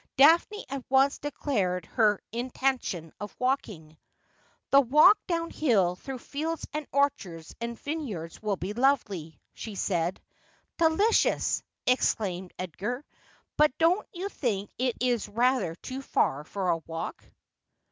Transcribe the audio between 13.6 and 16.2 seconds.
don't you think it is rather too